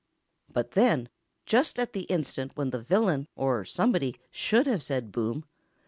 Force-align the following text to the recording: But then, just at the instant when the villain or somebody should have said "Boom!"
But 0.51 0.71
then, 0.71 1.09
just 1.45 1.77
at 1.77 1.93
the 1.93 2.05
instant 2.09 2.53
when 2.55 2.71
the 2.71 2.81
villain 2.81 3.27
or 3.35 3.63
somebody 3.65 4.15
should 4.31 4.65
have 4.65 4.81
said 4.81 5.11
"Boom!" 5.11 5.45